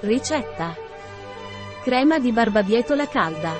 [0.00, 0.76] Ricetta.
[1.82, 3.52] Crema di barbabietola calda.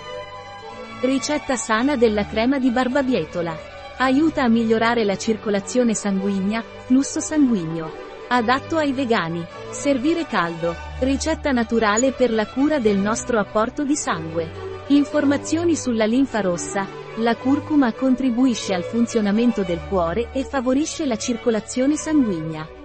[1.01, 3.57] Ricetta sana della crema di barbabietola.
[3.97, 7.91] Aiuta a migliorare la circolazione sanguigna, flusso sanguigno.
[8.29, 9.43] Adatto ai vegani.
[9.71, 10.75] Servire caldo.
[11.01, 14.85] Ricetta naturale per la cura del nostro apporto di sangue.
[14.89, 16.87] Informazioni sulla linfa rossa.
[17.17, 22.76] La curcuma contribuisce al funzionamento del cuore e favorisce la circolazione sanguigna.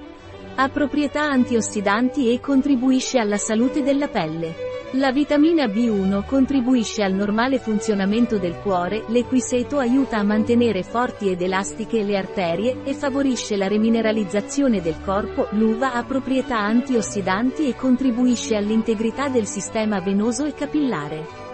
[0.62, 4.54] Ha proprietà antiossidanti e contribuisce alla salute della pelle.
[4.92, 11.42] La vitamina B1 contribuisce al normale funzionamento del cuore, l'equiseto aiuta a mantenere forti ed
[11.42, 18.56] elastiche le arterie, e favorisce la remineralizzazione del corpo, l'uva ha proprietà antiossidanti e contribuisce
[18.56, 21.51] all'integrità del sistema venoso e capillare.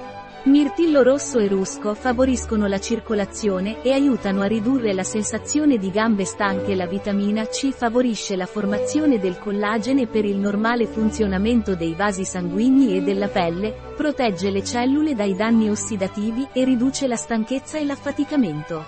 [0.47, 6.23] Mirtillo rosso e rusco favoriscono la circolazione e aiutano a ridurre la sensazione di gambe
[6.23, 6.73] stanche.
[6.73, 12.95] La vitamina C favorisce la formazione del collagene per il normale funzionamento dei vasi sanguigni
[12.95, 18.85] e della pelle, protegge le cellule dai danni ossidativi e riduce la stanchezza e l'affaticamento.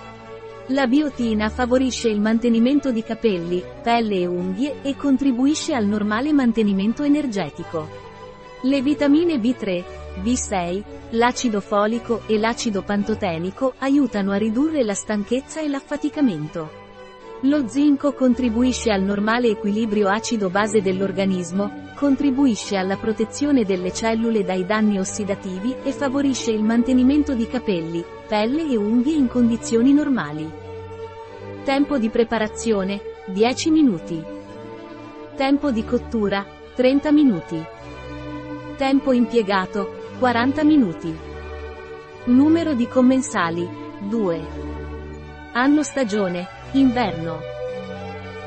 [0.68, 7.04] La biotina favorisce il mantenimento di capelli, pelle e unghie e contribuisce al normale mantenimento
[7.04, 8.09] energetico.
[8.64, 9.84] Le vitamine B3,
[10.22, 16.70] B6, l'acido folico e l'acido pantotenico aiutano a ridurre la stanchezza e l'affaticamento.
[17.44, 25.00] Lo zinco contribuisce al normale equilibrio acido-base dell'organismo, contribuisce alla protezione delle cellule dai danni
[25.00, 30.52] ossidativi e favorisce il mantenimento di capelli, pelle e unghie in condizioni normali.
[31.64, 34.22] Tempo di preparazione, 10 minuti.
[35.38, 37.78] Tempo di cottura, 30 minuti.
[38.80, 41.14] Tempo impiegato, 40 minuti.
[42.28, 43.68] Numero di commensali,
[44.08, 44.48] 2.
[45.52, 47.42] Anno stagione, inverno.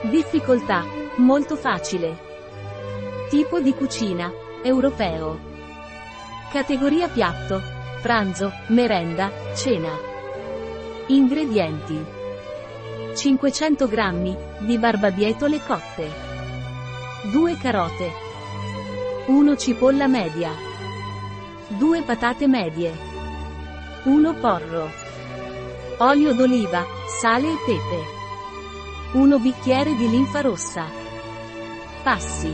[0.05, 2.17] Difficoltà, molto facile.
[3.29, 5.39] Tipo di cucina, europeo.
[6.51, 7.61] Categoria piatto,
[8.01, 9.95] pranzo, merenda, cena.
[11.09, 12.03] Ingredienti.
[13.15, 16.11] 500 g di barbabietole cotte.
[17.31, 18.32] 2 carote.
[19.25, 20.51] 1 cipolla media.
[21.69, 22.93] 2 patate medie.
[24.03, 24.91] 1 porro.
[25.99, 26.85] Olio d'oliva,
[27.21, 29.19] sale e pepe.
[29.19, 30.87] 1 bicchiere di linfa rossa.
[32.03, 32.53] Passi.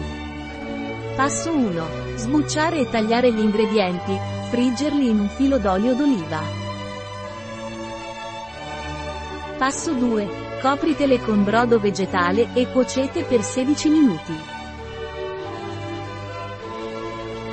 [1.17, 1.87] Passo 1.
[2.17, 4.15] Sbucciare e tagliare gli ingredienti,
[4.51, 6.43] friggerli in un filo d'olio d'oliva.
[9.57, 10.29] Passo 2.
[10.61, 14.57] Copritele con brodo vegetale e cuocete per 16 minuti.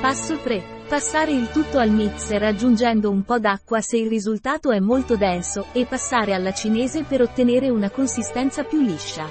[0.06, 0.84] Passo 3.
[0.86, 5.66] Passare il tutto al mixer aggiungendo un po' d'acqua se il risultato è molto denso,
[5.72, 9.26] e passare alla cinese per ottenere una consistenza più liscia.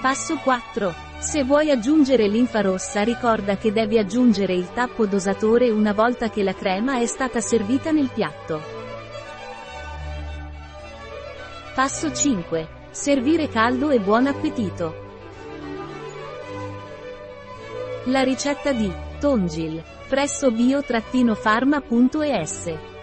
[0.00, 0.94] Passo 4.
[1.18, 6.44] Se vuoi aggiungere linfa rossa ricorda che devi aggiungere il tappo dosatore una volta che
[6.44, 8.60] la crema è stata servita nel piatto.
[11.74, 12.68] Passo 5.
[12.92, 15.05] Servire caldo e buon appetito.
[18.08, 22.95] La ricetta di Tongil presso bio-pharma.es